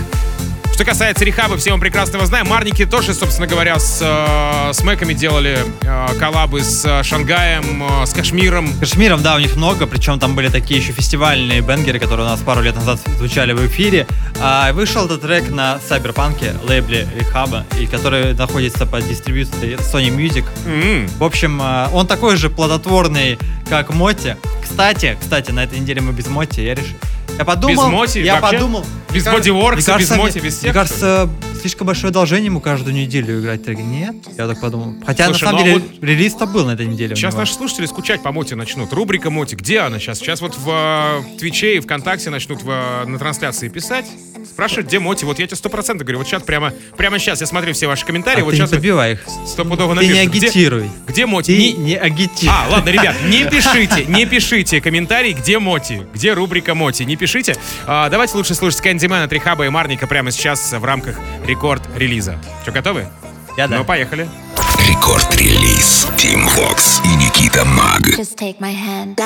Что 0.75 0.85
касается 0.85 1.25
Рехаба, 1.25 1.57
все 1.57 1.72
мы 1.72 1.79
прекрасно 1.81 2.16
его 2.16 2.27
знаем. 2.27 2.49
Марники 2.49 2.85
тоже, 2.85 3.14
собственно 3.14 3.47
говоря, 3.47 3.79
с, 3.79 4.01
э, 4.03 4.72
с 4.72 4.83
Мэками 4.83 5.12
делали 5.14 5.57
э, 5.83 6.07
коллабы 6.18 6.64
с 6.64 6.85
э, 6.85 7.05
Шангаем, 7.05 7.85
э, 8.03 8.07
с 8.07 8.12
Кашмиром. 8.12 8.68
Кашмиром, 8.81 9.22
да, 9.22 9.37
у 9.37 9.39
них 9.39 9.55
много, 9.55 9.87
причем 9.87 10.18
там 10.18 10.35
были 10.35 10.49
такие 10.49 10.81
еще 10.81 10.91
фестивальные 10.91 11.61
бенгеры, 11.61 12.01
которые 12.01 12.27
у 12.27 12.29
нас 12.29 12.41
пару 12.41 12.61
лет 12.61 12.75
назад 12.75 12.99
звучали 13.18 13.53
в 13.53 13.64
эфире. 13.68 14.09
А, 14.41 14.72
вышел 14.72 15.05
этот 15.05 15.22
трек 15.22 15.49
на 15.49 15.79
Сайберпанке, 15.79 16.55
лейбле 16.68 17.07
Рехаба, 17.14 17.64
и 17.79 17.87
который 17.87 18.35
находится 18.35 18.85
под 18.85 19.07
дистрибьюцией 19.07 19.75
Sony 19.77 20.09
Music. 20.11 20.45
М, 20.66 21.07
В 21.18 21.22
общем, 21.22 21.62
он 21.93 22.09
такой 22.09 22.37
же 22.37 22.51
плодотворный, 22.51 23.39
как 23.68 23.91
Моти. 23.91 24.37
Кстати, 24.61 25.16
кстати, 25.20 25.53
на 25.53 25.62
этой 25.62 25.79
неделе 25.79 26.01
мы 26.01 26.12
без 26.12 26.27
Моти, 26.27 26.62
я 26.62 26.75
решил. 26.75 26.97
Я 27.39 27.45
подумал, 27.45 27.87
Без 27.87 27.93
Моти 27.93 28.18
я 28.18 28.41
вообще? 28.41 28.59
подумал. 28.59 28.87
Без 29.12 29.24
Мне 29.24 29.32
мне 29.97 30.05
без 30.11 30.11
Моти, 30.18 30.32
мне- 30.39 30.41
без 30.41 30.43
Мне 30.43 30.51
всех, 30.51 30.74
кажется, 30.74 31.28
слишком 31.64 31.86
большое 31.86 32.10
одолжение 32.10 32.46
ему 32.46 32.60
каждую 32.60 32.94
неделю 32.94 33.40
играть 33.40 33.64
треки. 33.64 33.80
Нет, 33.80 34.14
я 34.36 34.46
так 34.46 34.60
подумал. 34.60 34.96
Хотя 35.06 35.24
Слушай, 35.24 35.44
на 35.44 35.48
самом 35.48 35.60
ну 35.60 35.62
а 35.62 35.64
деле 35.64 35.78
вот 35.78 36.04
релиз-то 36.04 36.44
был 36.44 36.66
на 36.66 36.72
этой 36.72 36.84
неделе. 36.86 37.16
Сейчас 37.16 37.34
наши 37.34 37.54
слушатели 37.54 37.86
скучать 37.86 38.22
по 38.22 38.32
Моти 38.32 38.52
начнут. 38.52 38.92
Рубрика 38.92 39.30
Моти, 39.30 39.54
где 39.54 39.78
она 39.80 39.98
сейчас? 39.98 40.18
Сейчас 40.18 40.42
вот 40.42 40.58
в 40.58 40.68
э, 40.68 41.38
Твиче 41.38 41.76
и 41.76 41.80
ВКонтакте 41.80 42.28
начнут 42.28 42.62
в, 42.62 42.68
э, 42.68 43.06
на 43.06 43.18
трансляции 43.18 43.68
писать. 43.70 44.04
Спрашивают, 44.46 44.88
где 44.88 44.98
Моти? 44.98 45.24
Вот 45.24 45.38
я 45.38 45.46
тебе 45.46 45.56
сто 45.56 45.70
процентов 45.70 46.06
говорю. 46.06 46.18
Вот 46.18 46.26
сейчас 46.28 46.42
прямо, 46.42 46.74
прямо 46.98 47.18
сейчас 47.18 47.40
я 47.40 47.46
смотрю 47.46 47.72
все 47.72 47.86
ваши 47.86 48.04
комментарии. 48.04 48.42
А 48.42 48.44
вот 48.44 48.50
ты 48.50 48.56
не 48.56 48.60
сейчас 48.60 48.70
добивай 48.70 49.14
их. 49.14 49.24
стопудово 49.46 49.96
Ты 49.96 50.02
не 50.06 50.08
напишут. 50.12 50.32
Где- 50.34 50.46
агитируй. 50.46 50.90
Где 51.08 51.24
Моти? 51.24 51.46
Ты 51.46 51.56
Не- 51.56 51.72
не 51.72 51.96
агитируй. 51.96 52.54
А, 52.54 52.68
ладно, 52.70 52.90
ребят, 52.90 53.16
не 53.26 53.44
пишите, 53.50 54.04
не 54.06 54.26
пишите 54.26 54.82
комментарий, 54.82 55.32
где 55.32 55.58
Моти, 55.58 56.02
где 56.12 56.34
рубрика 56.34 56.74
Моти, 56.74 57.04
не 57.04 57.16
пишите. 57.16 57.56
А, 57.86 58.10
давайте 58.10 58.36
лучше 58.36 58.54
слушать 58.54 58.82
Кэндимена, 58.82 59.26
Трихаба 59.28 59.64
и 59.64 59.70
Марника 59.70 60.06
прямо 60.06 60.30
сейчас 60.30 60.72
в 60.72 60.84
рамках 60.84 61.18
рекорд-релиза. 61.55 62.36
Что, 62.62 62.72
готовы? 62.72 63.07
Я 63.57 63.68
да. 63.68 63.78
Ну, 63.78 63.84
поехали. 63.84 64.28
Рекорд-релиз. 64.88 66.09
Тим 66.16 66.48
Вокс 66.48 67.00
и 67.05 67.14
Никита 67.14 67.64
Маг. 67.64 68.02
Just 68.18 68.36
take 68.36 68.59
my 68.59 68.74
hand. 68.74 69.16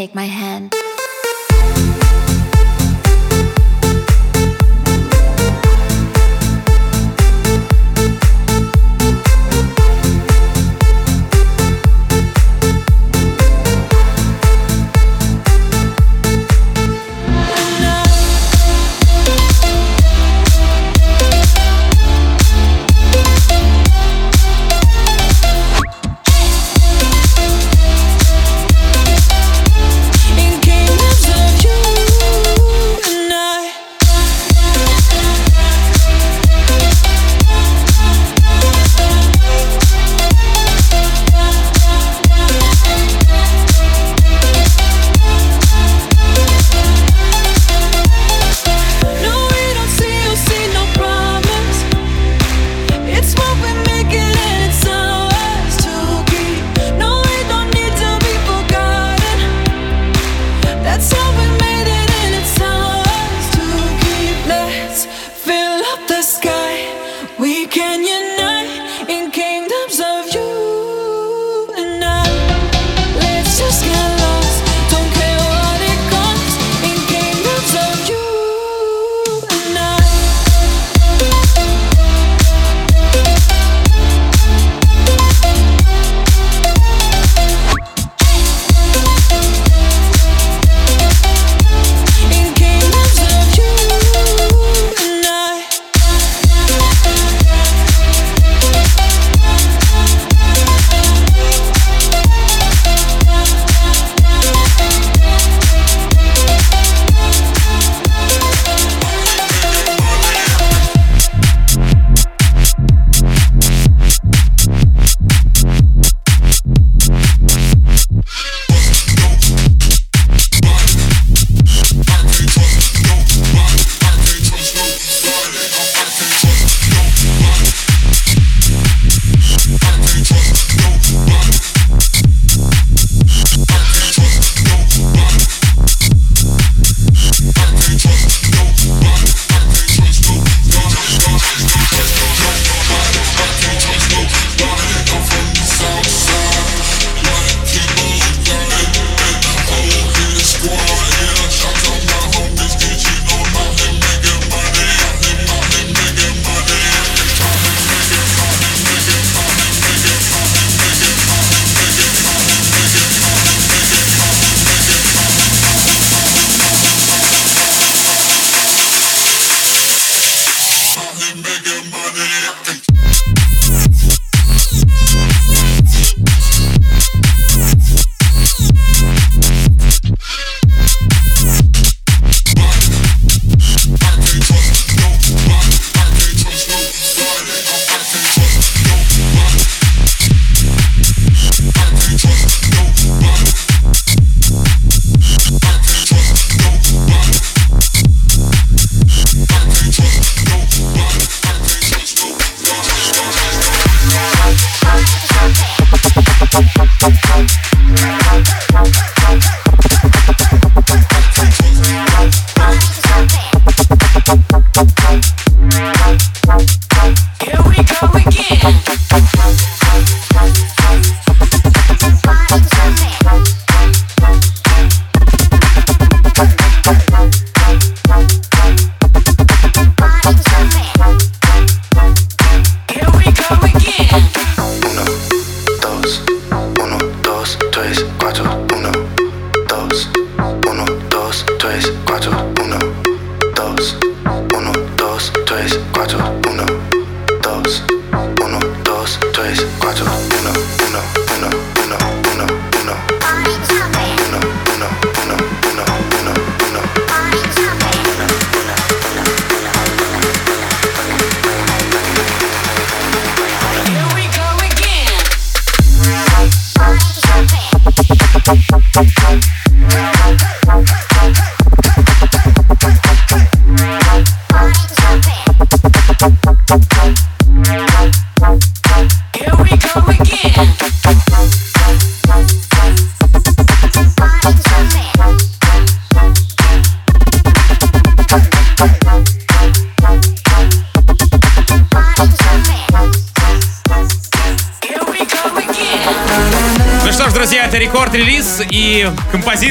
Take 0.00 0.14
my 0.14 0.24
hand. 0.24 0.89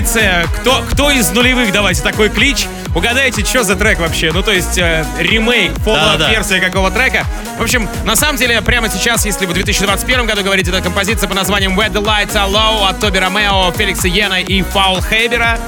Композиция 0.10 0.47
«Кто, 0.62 0.84
кто 0.91 1.12
из 1.12 1.30
нулевых?» 1.30 1.72
Давайте 1.72 2.01
такой 2.01 2.30
клич. 2.30 2.66
Угадайте, 2.95 3.45
что 3.45 3.64
за 3.64 3.76
трек 3.76 3.99
вообще? 3.99 4.32
Ну, 4.32 4.41
то 4.41 4.51
есть, 4.51 4.78
э, 4.78 5.05
ремейк, 5.20 5.72
Да-да-да. 5.86 6.32
версия 6.32 6.60
какого 6.60 6.89
трека. 6.89 7.26
В 7.60 7.62
общем, 7.62 7.88
на 8.05 8.16
самом 8.16 8.38
деле, 8.38 8.60
прямо 8.62 8.89
сейчас, 8.89 9.26
если 9.26 9.45
в 9.45 9.53
2021 9.53 10.26
году 10.26 10.43
говорите, 10.43 10.72
это 10.72 10.82
композиция 10.82 11.30
по 11.30 11.36
названием 11.36 11.80
«Where 11.80 11.91
the 11.91 12.03
Lights 12.03 12.34
Are 12.34 12.51
Low» 12.51 12.88
от 12.89 12.99
Тоби 12.99 13.20
Ромео, 13.20 13.72
Феликса 13.74 14.07
Йена 14.07 14.41
и 14.41 14.64
Фаул 14.64 15.01
Хейбера. 15.03 15.60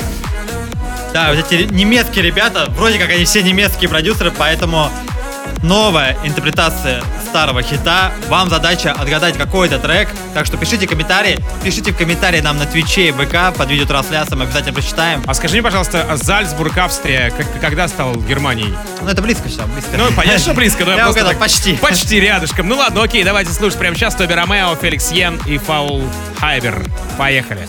Да, 1.14 1.32
вот 1.32 1.52
эти 1.52 1.72
немецкие 1.72 2.24
ребята, 2.26 2.66
вроде 2.76 2.98
как 2.98 3.12
они 3.12 3.26
все 3.26 3.44
немецкие 3.44 3.90
продюсеры, 3.90 4.32
поэтому 4.32 4.90
новая 5.62 6.18
интерпретация 6.24 7.04
старого 7.32 7.62
хита. 7.64 8.12
Вам 8.28 8.50
задача 8.50 8.92
отгадать 8.92 9.38
какой 9.38 9.68
это 9.68 9.80
трек. 9.80 10.10
Так 10.34 10.46
что 10.46 10.58
пишите 10.58 10.86
комментарии. 10.86 11.40
Пишите 11.64 11.94
в 11.94 11.98
комментарии 11.98 12.42
нам 12.42 12.58
на 12.58 12.66
Твиче 12.66 13.08
и 13.08 13.12
ВК 13.14 13.56
под 13.58 13.70
видеотрансляцией. 13.70 14.38
Мы 14.38 14.44
обязательно 14.44 14.74
прочитаем. 14.74 15.24
А 15.26 15.34
скажи 15.34 15.54
мне, 15.54 15.64
пожалуйста, 15.64 16.06
а 16.10 16.18
Зальцбург, 16.18 16.78
Австрия, 16.78 17.32
как- 17.32 17.62
когда 17.62 17.88
стал 17.88 18.16
Германией? 18.18 18.74
Ну, 19.02 19.08
это 19.08 19.22
близко 19.22 19.48
все, 19.48 19.64
близко. 19.64 19.92
Ну, 19.98 20.12
понятно, 20.14 20.40
что 20.40 20.54
близко, 20.54 20.84
но 20.84 20.92
я, 20.92 20.98
Я 20.98 21.04
просто 21.06 21.22
угадал, 21.22 21.32
так- 21.32 21.40
почти. 21.40 21.74
Почти 21.76 22.20
рядышком. 22.20 22.68
Ну 22.68 22.76
ладно, 22.76 23.02
окей, 23.04 23.24
давайте 23.24 23.54
слушать 23.54 23.80
прямо 23.80 23.96
сейчас 23.96 24.14
Тоби 24.16 24.34
Ромео, 24.34 24.76
Феликс 24.76 25.12
Йен 25.12 25.40
и 25.46 25.58
Фаул 25.58 26.04
Хайбер. 26.38 26.84
Поехали. 27.18 27.66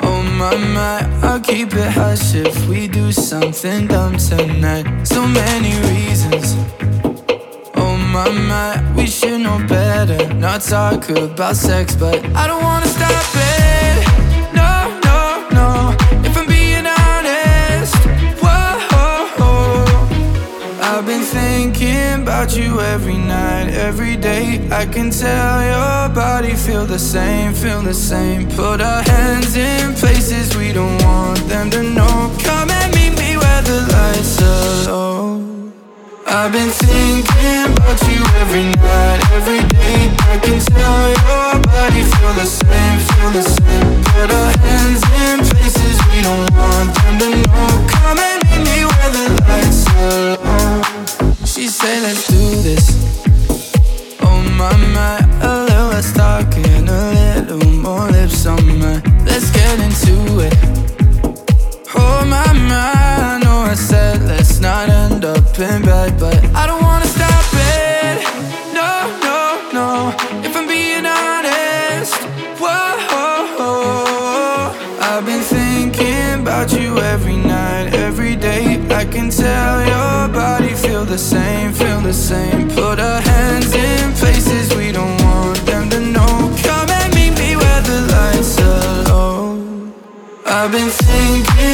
Oh 0.00 0.22
my, 0.22 0.54
my, 0.56 1.02
I'll 1.24 1.40
keep 1.40 1.74
it 1.74 1.92
hush 1.96 2.34
if 2.34 2.54
we 2.68 2.86
do 2.88 3.10
something 3.10 3.88
dumb 3.88 4.16
tonight. 4.16 4.86
So 5.04 5.26
many 5.26 5.74
reasons. 5.90 6.54
My, 8.18 8.30
my, 8.32 8.94
we 8.96 9.06
should 9.06 9.42
know 9.42 9.64
better. 9.68 10.34
Not 10.34 10.62
talk 10.62 11.08
about 11.08 11.54
sex, 11.54 11.94
but 11.94 12.18
I 12.34 12.48
don't 12.48 12.64
wanna 12.64 12.86
stop 12.86 13.12
it. 13.36 13.96
No, 14.60 14.72
no, 15.06 15.20
no. 15.58 15.96
If 16.26 16.36
I'm 16.36 16.48
being 16.48 16.84
honest, 16.84 17.94
whoa. 18.42 19.84
I've 20.82 21.06
been 21.06 21.22
thinking 21.22 22.22
about 22.22 22.56
you 22.56 22.80
every 22.80 23.18
night, 23.18 23.68
every 23.74 24.16
day. 24.16 24.68
I 24.72 24.84
can 24.84 25.10
tell 25.12 25.62
your 25.62 26.12
body 26.12 26.56
feel 26.56 26.86
the 26.86 26.98
same, 26.98 27.54
feel 27.54 27.82
the 27.82 27.94
same. 27.94 28.48
Put 28.48 28.80
our 28.80 29.02
hands 29.02 29.54
in 29.56 29.94
places 29.94 30.56
we 30.56 30.72
don't 30.72 31.00
want 31.04 31.38
them 31.48 31.70
to 31.70 31.84
know. 31.84 32.34
Come 32.42 32.68
and 32.68 32.92
meet 32.96 33.14
me 33.16 33.36
where 33.36 33.62
the 33.62 33.78
lights 33.92 34.42
are 34.42 34.90
low. 34.90 35.27
I've 36.30 36.52
been 36.52 36.68
thinking 36.68 37.72
about 37.72 38.00
you 38.06 38.20
every 38.36 38.64
night, 38.64 39.20
every 39.32 39.64
day. 39.68 40.12
I 40.28 40.38
can 40.38 40.60
tell 40.60 41.08
your 41.08 41.62
body 41.64 42.02
feel 42.04 42.34
the 42.34 42.44
same, 42.44 42.98
feel 43.08 43.30
the 43.32 43.42
same. 43.42 44.04
Put 44.12 44.30
our 44.30 44.52
hands 44.60 45.02
in 45.24 45.38
places 45.48 45.96
we 46.12 46.20
don't 46.20 46.52
want 46.52 46.94
them 47.00 47.18
to 47.18 47.28
know. 47.48 47.86
Come 47.88 48.18
and 48.18 48.44
meet 48.44 48.60
me 48.68 48.84
where 48.84 49.10
the 49.16 49.26
lights 49.48 49.88
are 49.96 50.36
low. 50.44 51.44
She 51.46 51.66
said, 51.66 52.02
let's 52.02 52.28
do 52.28 52.62
this. 52.62 52.86
Oh 54.20 54.42
my, 54.58 54.76
my, 54.92 55.16
a 55.40 55.64
little 55.64 55.88
less 55.88 56.12
talking, 56.12 56.88
a 56.88 57.40
little 57.40 57.72
more 57.72 58.06
lips 58.10 58.44
on 58.44 58.78
my. 58.78 59.00
Let's 59.24 59.50
get 59.50 59.80
into 59.80 60.40
it. 60.40 60.97
Oh 62.00 62.24
my, 62.24 62.52
my, 62.52 62.92
I 63.32 63.40
know 63.42 63.58
I 63.72 63.74
said 63.74 64.22
let's 64.22 64.60
not 64.60 64.88
end 64.88 65.24
up 65.24 65.58
in 65.58 65.82
bed, 65.82 66.18
but 66.18 66.38
I 66.54 66.66
don't 66.66 66.82
wanna 66.82 67.06
stop 67.06 67.44
it. 67.76 68.16
No, 68.78 68.90
no, 69.26 69.40
no. 69.78 69.88
If 70.46 70.56
I'm 70.56 70.66
being 70.66 71.06
honest, 71.06 72.14
whoa. 72.60 72.88
I've 75.10 75.26
been 75.26 75.42
thinking 75.42 76.42
about 76.42 76.72
you 76.72 76.98
every 76.98 77.36
night, 77.36 77.92
every 77.94 78.36
day. 78.36 78.78
I 78.90 79.04
can 79.04 79.30
tell 79.30 79.76
your 79.94 80.28
body 80.32 80.74
feel 80.74 81.04
the 81.04 81.18
same, 81.18 81.72
feel 81.72 82.00
the 82.00 82.12
same. 82.12 82.68
Put 82.68 83.00
our 83.00 83.20
hands 83.20 83.74
in 83.74 84.12
places 84.14 84.72
we 84.76 84.92
don't 84.92 85.20
want 85.22 85.58
them 85.66 85.90
to 85.90 86.00
know. 86.00 86.34
Come 86.62 86.88
and 87.00 87.14
meet 87.14 87.34
me 87.42 87.56
where 87.56 87.82
the 87.90 87.98
lights 88.14 88.60
are 88.60 89.02
low. 89.10 89.58
I've 90.46 90.70
been 90.70 90.90
thinking 90.90 91.67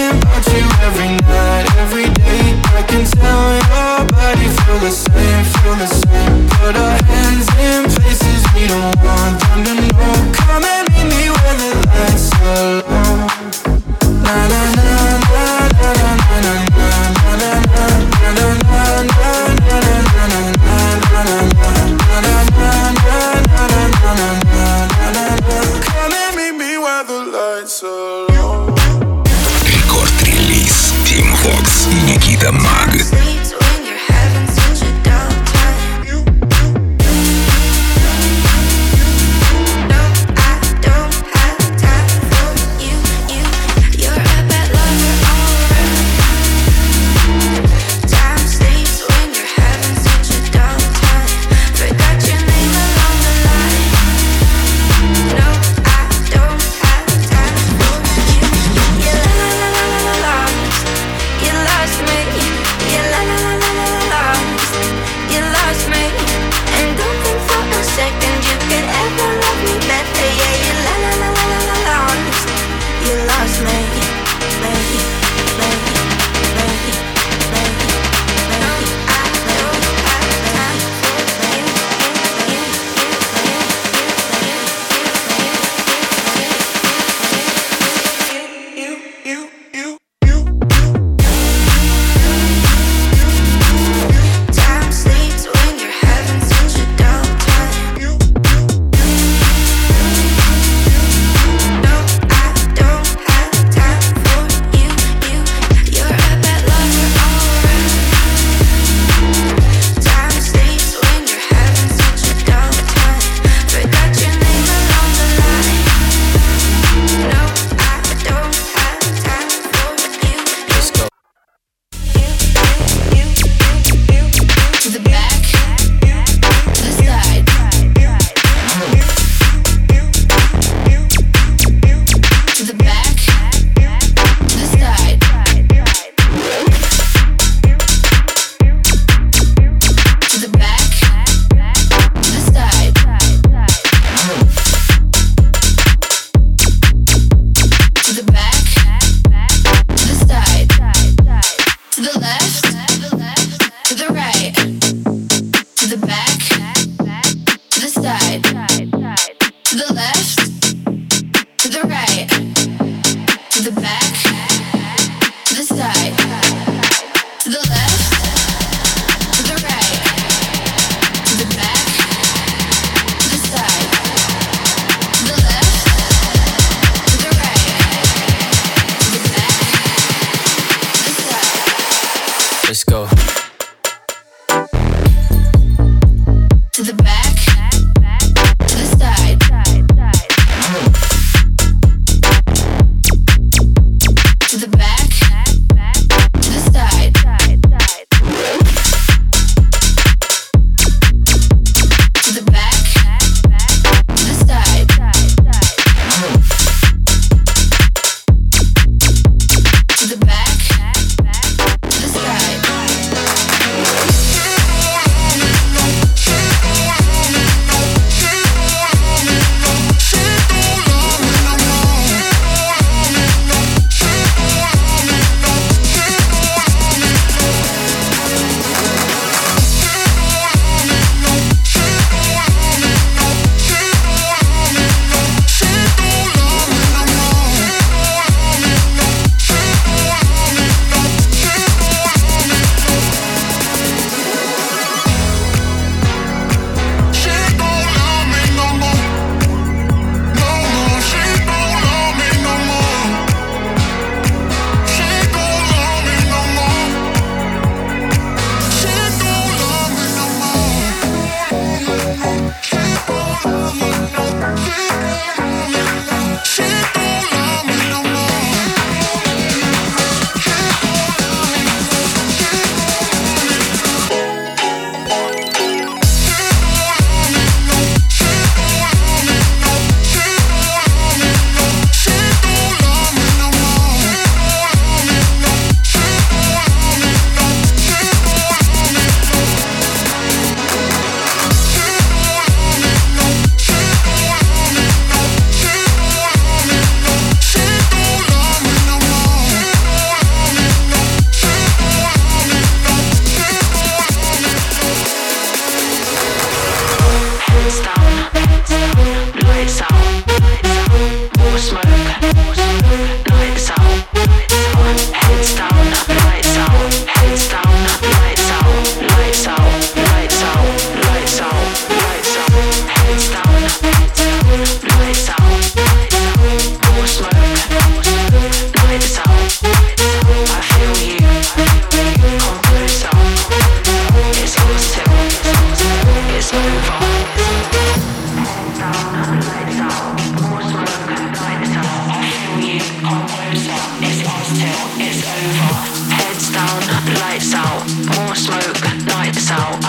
Heads 344.61 346.51
down, 346.53 346.81
lights 347.21 347.55
out, 347.55 347.83
more 348.17 348.35
smoke, 348.35 348.81
lights 349.15 349.51
out. 349.51 349.84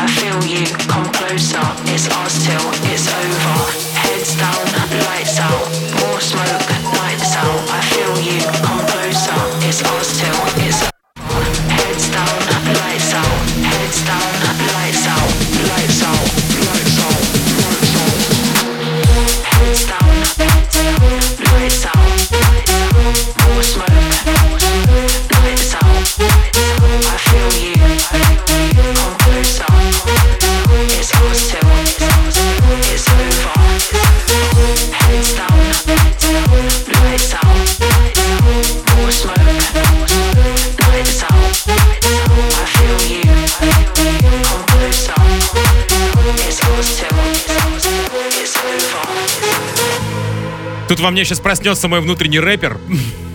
Тут 50.96 51.04
во 51.04 51.12
мне 51.12 51.26
сейчас 51.26 51.42
проснется 51.42 51.90
мой 51.90 52.00
внутренний 52.00 52.40
рэпер. 52.40 52.80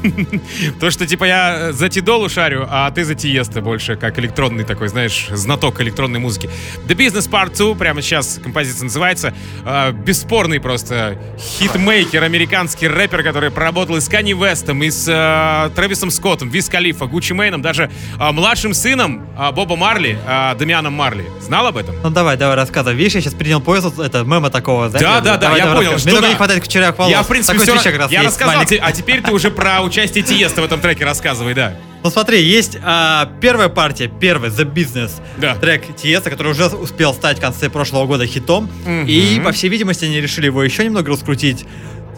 То, 0.81 0.91
что 0.91 1.07
типа 1.07 1.25
я 1.25 1.73
за 1.73 1.89
Ty 1.89 2.00
Dolla 2.00 2.29
шарю, 2.29 2.67
а 2.71 2.91
ты 2.91 3.05
за 3.05 3.15
Тиеста 3.15 3.61
больше, 3.61 3.97
как 3.97 4.19
электронный 4.19 4.65
такой, 4.65 4.89
знаешь, 4.89 5.29
знаток 5.31 5.81
электронной 5.81 6.19
музыки. 6.19 6.49
The 6.87 6.97
Business 6.97 7.29
Part 7.31 7.57
2, 7.57 7.75
прямо 7.75 8.03
сейчас 8.03 8.41
композиция 8.43 8.85
называется. 8.85 9.35
А, 9.65 9.93
Бесспорный 9.93 10.61
просто 10.61 11.19
хитмейкер, 11.39 12.23
американский 12.23 12.89
рэпер, 12.89 13.23
который 13.23 13.51
поработал 13.51 13.97
и 13.97 14.01
с 14.01 14.09
Канье 14.09 14.33
Вестом, 14.33 14.83
и 14.83 14.91
с 14.91 15.07
а, 15.09 15.71
Трэвисом 15.71 16.11
Скоттом, 16.11 16.49
Виз 16.49 16.69
Калифа, 16.69 17.07
Гуччи 17.07 17.33
Мейном, 17.33 17.63
даже 17.63 17.91
а, 18.19 18.33
младшим 18.33 18.75
сыном 18.75 19.27
а, 19.37 19.53
Боба 19.53 19.77
Марли, 19.77 20.19
а, 20.27 20.55
Дамианом 20.55 20.95
Марли. 20.95 21.25
Знал 21.41 21.67
об 21.67 21.77
этом? 21.77 21.95
Ну 22.03 22.11
давай, 22.11 22.37
давай 22.37 22.57
рассказывай. 22.57 22.95
Видишь, 22.97 23.15
я 23.15 23.21
сейчас 23.21 23.35
принял 23.35 23.61
позу 23.61 23.99
этого 23.99 24.25
мема 24.25 24.51
такого, 24.51 24.89
знаете? 24.89 25.07
Да, 25.07 25.21
да, 25.21 25.37
да, 25.37 25.51
Давай, 25.51 25.59
я 25.59 25.65
давай, 25.67 25.79
понял. 25.87 25.99
Мне 25.99 26.11
только 26.11 26.23
да. 26.23 26.29
не 26.29 26.35
хватает 26.35 26.63
кучерявых 26.63 26.99
волос. 26.99 27.13
Я, 27.13 27.23
в 27.23 27.29
принципе, 27.29 27.59
Такой 27.59 27.79
все 27.79 27.91
я 27.91 28.23
есть, 28.23 28.27
рассказал, 28.27 28.55
маленький. 28.55 28.77
а 28.77 28.93
теперь 28.93 29.23
ты 29.23 29.33
уже 29.33 29.51
про 29.51 29.83
участие 29.91 30.23
Тиеста 30.23 30.63
в 30.63 30.65
этом 30.65 30.81
треке 30.81 31.05
рассказывай, 31.05 31.53
да. 31.55 31.75
Ну 32.03 32.11
смотри, 32.11 32.41
есть 32.43 32.79
а, 32.83 33.31
первая 33.41 33.69
партия, 33.69 34.09
первый 34.21 34.51
The 34.51 34.65
Business 34.73 35.11
Да. 35.39 35.57
трек 35.57 35.83
Tiësto, 35.97 36.31
который 36.31 36.53
уже 36.53 36.67
успел 36.69 37.13
стать 37.13 37.39
в 37.39 37.41
конце 37.41 37.69
прошлого 37.69 38.07
года 38.07 38.25
хитом. 38.27 38.71
И, 39.07 39.41
по 39.45 39.51
всей 39.53 39.69
видимости, 39.69 40.05
они 40.05 40.21
решили 40.21 40.47
его 40.47 40.63
еще 40.63 40.85
немного 40.85 41.11
раскрутить. 41.11 41.65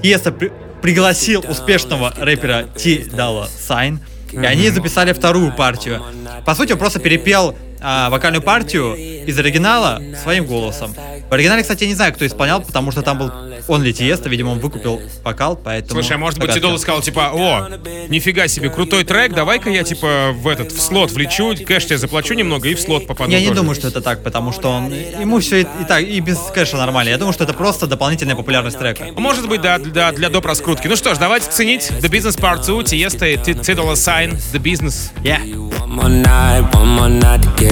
Tiësto 0.03 0.33
при- 0.33 0.53
пригласил 0.83 1.45
успешного 1.49 2.13
рэпера 2.17 2.69
Ty 2.77 2.99
Dolla 3.11 3.49
Sign. 3.49 4.01
И 4.31 4.37
они 4.37 4.69
записали 4.71 5.13
вторую 5.13 5.53
партию. 5.53 6.03
По 6.45 6.55
сути, 6.55 6.73
он 6.73 6.79
просто 6.79 7.01
перепел 7.01 7.57
а, 7.83 8.11
вокальную 8.11 8.43
партию 8.43 8.95
из 8.95 9.39
оригинала 9.39 10.01
своим 10.23 10.47
голосом. 10.47 10.95
В 11.29 11.33
оригинале, 11.35 11.63
кстати, 11.63 11.85
я 11.85 11.89
не 11.89 11.95
знаю, 11.95 12.13
кто 12.13 12.27
исполнял, 12.27 12.61
потому 12.61 12.93
что 12.93 13.03
там 13.03 13.19
был 13.19 13.33
он 13.69 13.83
ли 13.83 13.93
Tiësto, 13.93 14.29
видимо, 14.29 14.51
он 14.51 14.59
выкупил 14.59 15.01
вокал, 15.23 15.57
поэтому... 15.57 16.01
Слушай, 16.01 16.17
а 16.17 16.19
может 16.19 16.39
быть, 16.39 16.51
схема. 16.51 16.79
сказал, 16.79 17.01
типа, 17.01 17.31
о, 17.33 17.69
нифига 18.09 18.49
себе, 18.49 18.71
крутой 18.71 19.05
трек, 19.05 19.33
давай-ка 19.33 19.71
я, 19.71 19.83
типа, 19.83 20.33
в 20.35 20.49
этот, 20.49 20.73
в 20.73 20.81
слот 20.81 21.13
влечу, 21.13 21.55
кэш 21.65 21.87
тебе 21.87 21.99
заплачу 21.99 22.35
немного 22.35 22.69
и 22.69 22.75
в 22.75 22.81
слот 22.81 23.07
попаду 23.07 23.31
Я 23.31 23.41
не 23.41 23.47
тоже». 23.49 23.61
думаю, 23.61 23.75
что 23.75 23.89
это 23.89 24.01
так, 24.01 24.23
потому 24.23 24.53
что 24.53 24.71
он 24.71 24.93
ему 24.93 25.41
все 25.41 25.61
и, 25.61 25.63
и 25.63 25.85
так, 25.87 26.03
и 26.03 26.21
без 26.21 26.39
кэша 26.53 26.77
нормально. 26.77 27.11
Я 27.11 27.19
думаю, 27.19 27.33
что 27.33 27.45
это 27.45 27.53
просто 27.53 27.87
дополнительная 27.87 28.37
популярность 28.37 28.79
трека. 28.79 29.07
Может 29.17 29.49
быть, 29.49 29.61
да, 29.61 29.79
для, 29.79 30.13
для 30.13 30.29
доп. 30.29 30.47
раскрутки. 30.47 30.89
Ну 30.89 30.97
что 30.97 31.15
ж, 31.15 31.19
давайте 31.19 31.51
ценить 31.51 31.91
The 32.01 32.11
Business 32.11 32.39
Part 32.39 32.67
2, 32.67 32.85
Тиеста 32.85 33.27
и 33.27 33.37
Тидола 33.37 33.93
Sign, 33.93 34.39
The 34.53 34.61
Business. 34.61 35.11
Yeah. 35.23 35.41
One 35.81 35.91
more 35.91 36.09
night, 36.09 36.75
one 36.75 36.89
more 36.89 37.09
night 37.09 37.43
to 37.43 37.51
get 37.59 37.72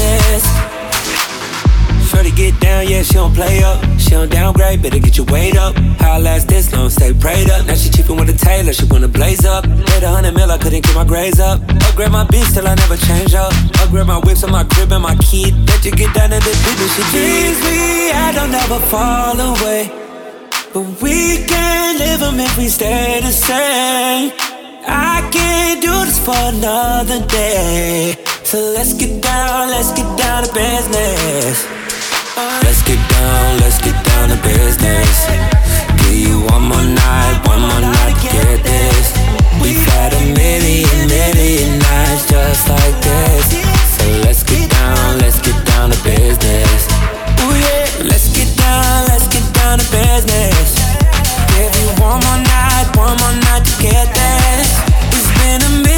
Shorty 2.31 2.51
get 2.51 2.59
down, 2.59 2.87
yeah, 2.87 3.03
she 3.03 3.13
don't 3.13 3.33
play 3.33 3.63
up. 3.63 3.83
She 3.99 4.11
don't 4.11 4.29
downgrade, 4.29 4.81
better 4.81 4.99
get 4.99 5.17
your 5.17 5.25
weight 5.27 5.57
up. 5.57 5.75
How 5.99 6.13
I 6.13 6.19
last 6.19 6.47
this 6.47 6.71
long, 6.73 6.89
stay 6.89 7.13
prayed 7.13 7.49
up. 7.49 7.65
Now 7.65 7.75
she 7.75 7.89
cheapin' 7.89 8.17
with 8.17 8.29
a 8.29 8.33
tailor, 8.33 8.73
she 8.73 8.85
wanna 8.85 9.07
blaze 9.07 9.45
up. 9.45 9.67
Made 9.67 10.03
a 10.03 10.09
hundred 10.09 10.33
mil, 10.33 10.51
I 10.51 10.57
couldn't 10.57 10.83
get 10.83 10.95
my 10.95 11.03
grades 11.03 11.39
up. 11.39 11.61
Upgrade 11.87 12.11
my 12.11 12.25
beats 12.25 12.53
till 12.53 12.67
I 12.67 12.75
never 12.75 12.97
change 12.97 13.33
up. 13.33 13.53
Upgrade 13.81 14.07
my 14.07 14.19
whips 14.19 14.43
on 14.43 14.51
my 14.51 14.63
crib 14.63 14.91
and 14.91 15.03
my 15.03 15.15
key. 15.15 15.51
Let 15.51 15.83
you 15.85 15.91
get 15.91 16.13
down 16.13 16.29
to 16.29 16.39
the 16.39 16.53
business, 16.63 16.95
she 16.95 17.03
dreams 17.11 17.59
me, 17.63 18.11
I 18.11 18.31
don't 18.33 18.53
ever 18.53 18.79
fall 18.91 19.39
away. 19.39 19.91
But 20.73 21.01
we 21.01 21.45
can't 21.45 21.99
live 21.99 22.19
them 22.19 22.39
if 22.39 22.57
we 22.57 22.69
stay 22.69 23.19
the 23.21 23.31
same. 23.31 24.31
I 24.87 25.27
can't 25.31 25.81
do 25.81 25.91
this 26.05 26.19
for 26.19 26.35
another 26.35 27.25
day. 27.27 28.15
So 28.43 28.57
let's 28.75 28.93
get 28.93 29.21
down, 29.21 29.69
let's 29.69 29.91
get 29.93 30.07
down 30.17 30.43
to 30.43 30.53
business. 30.53 31.80
Let's 32.41 32.81
get 32.81 32.97
down, 33.09 33.59
let's 33.59 33.77
get 33.77 33.93
down 34.03 34.29
to 34.29 34.37
business. 34.41 35.27
Give 36.01 36.17
you 36.25 36.41
one 36.49 36.63
more 36.63 36.81
night, 36.81 37.37
one 37.45 37.61
more 37.61 37.81
night 37.81 38.17
to 38.17 38.27
get 38.33 38.63
this. 38.63 39.13
We've 39.61 39.85
had 39.93 40.13
a 40.13 40.23
million, 40.33 41.07
million 41.07 41.77
nights 41.77 42.25
just 42.25 42.67
like 42.67 42.97
this. 43.05 43.45
So 43.93 44.05
let's 44.25 44.41
get 44.41 44.71
down, 44.71 45.19
let's 45.19 45.39
get 45.39 45.53
down 45.67 45.91
to 45.91 45.99
business. 46.03 46.89
Ooh 47.45 47.53
yeah, 47.53 48.09
let's 48.09 48.33
get 48.33 48.49
down, 48.57 49.05
let's 49.05 49.27
get 49.29 49.45
down 49.53 49.77
to 49.77 49.85
business. 49.93 50.81
Give 51.53 51.69
you 51.77 51.89
one 52.01 52.25
more 52.25 52.41
night, 52.41 52.89
one 52.97 53.17
more 53.21 53.37
night 53.45 53.65
to 53.69 53.73
get 53.77 54.09
this. 54.17 54.69
It's 55.13 55.29
been 55.37 55.61
a 55.61 55.90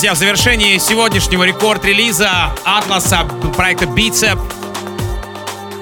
друзья, 0.00 0.14
в 0.14 0.18
завершении 0.18 0.78
сегодняшнего 0.78 1.44
рекорд-релиза 1.44 2.54
Атласа 2.64 3.26
проекта 3.54 3.84
Beatsap. 3.84 4.38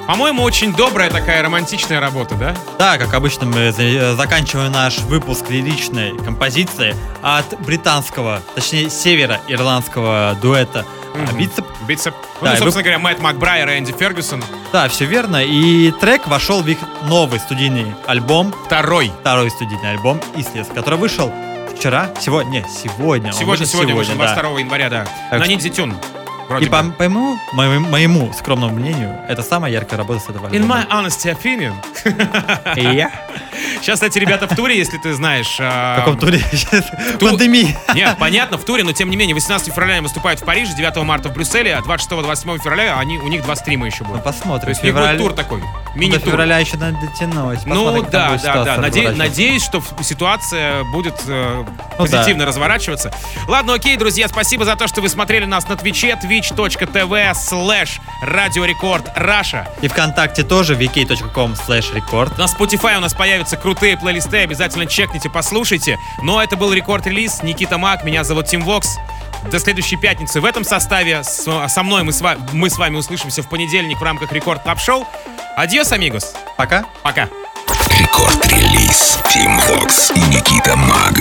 По-моему, 0.09 0.43
очень 0.43 0.75
добрая 0.75 1.09
такая 1.09 1.41
романтичная 1.41 2.01
работа, 2.01 2.35
да? 2.35 2.57
Да, 2.81 2.99
как 2.99 3.15
обычно, 3.15 3.47
мы 3.47 3.71
за- 3.71 4.17
заканчиваем 4.17 4.73
наш 4.73 4.99
выпуск 5.03 5.49
лиричной 5.51 6.19
композиции 6.19 6.97
от 7.23 7.45
британского, 7.61 8.43
точнее, 8.57 8.91
северо-ирландского 8.91 10.37
дуэта 10.43 10.85
Мгм. 11.15 11.39
Битцеп. 11.39 11.65
Beatsap. 11.87 12.15
Ну, 12.41 12.47
Да, 12.49 12.55
и 12.55 12.59
собственно 12.59 12.83
говоря, 12.83 12.99
Мэтт 12.99 13.21
Макбрайер 13.21 13.69
и 13.71 13.79
Энди 13.79 13.93
Фергюсон. 13.93 14.43
Да, 14.73 14.89
все 14.89 15.05
верно. 15.05 15.45
И 15.45 15.93
трек 15.93 16.27
вошел 16.27 16.61
в 16.61 16.67
их 16.67 16.79
новый 17.05 17.39
студийный 17.39 17.95
альбом, 18.09 18.53
Второй. 18.67 19.13
второй 19.21 19.49
студийный 19.53 19.93
альбом 19.93 20.21
«Ислес», 20.35 20.67
который 20.75 20.99
вышел 20.99 21.33
вчера, 21.79 22.11
сегодня, 22.21 22.67
сегодня. 22.69 23.33
Сегодня, 23.33 23.47
вышел 23.47 23.67
сегодня, 23.67 23.95
вышел, 23.95 24.15
да. 24.17 24.35
22 24.35 24.61
января, 24.61 24.91
да. 24.91 25.07
Так 25.31 25.41
На 25.41 25.47
Ниндзя 25.47 25.69
Тюн. 25.71 25.93
И 25.93 25.95
Вроде 26.49 26.67
по, 26.71 26.83
моему, 26.83 27.39
моему, 27.53 27.89
моему 27.89 28.33
скромному 28.33 28.75
мнению, 28.75 29.21
это 29.29 29.43
самая 29.43 29.71
яркая 29.71 29.99
работа 29.99 30.21
с 30.21 30.29
этого 30.29 30.47
In 30.49 30.57
альбома. 30.63 30.87
my 30.91 31.07
honesty 31.07 31.31
opinion. 31.31 31.75
Я? 32.77 33.11
Сейчас, 33.81 33.95
кстати, 33.95 34.19
ребята 34.19 34.47
в 34.47 34.55
туре, 34.57 34.77
если 34.77 34.99
ты 34.99 35.13
знаешь. 35.15 35.57
а, 35.61 35.97
В 35.97 35.99
каком 36.01 36.19
туре? 36.19 36.41
Ту- 37.19 37.27
Пандемия. 37.29 37.77
Нет, 37.95 38.17
понятно, 38.19 38.57
в 38.59 38.65
туре, 38.65 38.85
но 38.85 38.93
тем 38.93 39.11
не 39.11 39.17
менее, 39.17 39.35
18 39.35 39.73
февраля 39.73 39.95
они 39.95 40.03
выступают 40.03 40.41
в 40.41 40.45
Париже, 40.45 40.75
9 40.75 40.97
марта 41.05 41.29
в 41.29 41.33
Брюсселе, 41.33 41.75
а 41.75 41.81
26-27 41.81 42.59
февраля 42.59 42.99
они, 42.99 43.19
у 43.19 43.29
них 43.29 43.43
два 43.43 43.57
стрима 43.57 43.87
еще 43.87 43.99
Ну, 44.05 44.11
будут. 44.11 44.25
посмотрим. 44.25 44.65
То 44.65 44.69
есть 44.71 44.83
у 44.83 44.87
них 44.87 44.95
будет 44.95 45.19
тур 45.19 45.33
такой, 45.33 45.61
До 45.61 45.67
мини-тур. 45.99 46.31
февраля 46.33 46.59
еще 46.59 46.77
надо 46.77 46.99
дотянуть. 47.01 47.61
Ну 47.67 47.75
Посмотрим, 47.85 48.05
там 48.11 48.39
да, 48.43 48.65
да, 48.65 48.65
да. 48.65 48.77
Наде- 48.83 49.11
надеюсь, 49.15 49.65
что 49.65 49.83
ситуация 50.03 50.85
будет 50.85 51.15
э, 51.27 51.65
Ну 51.65 51.97
позитивно 51.97 52.47
разворачиваться. 52.47 53.13
Ладно, 53.47 53.75
окей, 53.75 53.97
друзья, 53.97 54.29
спасибо 54.29 54.65
за 54.65 54.77
то, 54.77 54.87
что 54.89 55.01
вы 55.01 55.09
смотрели 55.09 55.45
нас 55.45 55.69
на 55.69 55.77
Твиче, 55.77 56.19
twitch.tv 56.23 57.33
slash 57.33 58.01
radiorecordrussia. 58.23 59.69
И 59.83 59.89
ВКонтакте 59.89 60.43
тоже 60.43 60.75
vk.com 60.75 61.55
slash 61.55 61.88
record. 61.93 62.37
На 62.39 62.45
Spotify 62.45 62.97
у 62.97 63.01
нас 63.01 63.15
появятся 63.15 63.57
крутые 63.57 63.97
плейлисты, 63.97 64.39
обязательно 64.39 64.87
чекните, 64.87 65.29
послушайте. 65.31 65.99
Ну 66.23 66.39
а 66.39 66.45
это 66.45 66.57
был 66.57 66.73
Record 66.73 67.03
Release. 67.03 67.43
Никита 67.43 67.79
Мак, 67.79 68.05
меня 68.05 68.25
зовут 68.25 68.47
Тим 68.47 68.63
Вокс. 68.63 68.97
До 69.51 69.59
следующей 69.61 69.97
пятницы 69.97 70.41
в 70.41 70.45
этом 70.45 70.65
составе. 70.65 71.23
С- 71.23 71.69
со 71.69 71.83
мной 71.83 72.03
мы 72.03 72.13
с, 72.13 72.21
ва- 72.21 72.37
мы 72.53 72.69
с 72.71 72.77
вами 72.77 72.97
услышимся 72.97 73.43
в 73.43 73.49
понедельник 73.49 73.99
в 74.01 74.03
рамках 74.03 74.33
Record 74.33 74.63
Club 74.63 74.81
Show. 74.81 75.07
Адьос, 75.57 75.93
амигос. 75.93 76.35
Пока. 76.57 76.85
Пока. 77.03 77.29
Рекорд-релиз 77.99 79.19
Team 79.33 79.59
Vox 79.69 80.13
и 80.17 80.21
Никита 80.35 80.77
Маг. 80.77 81.15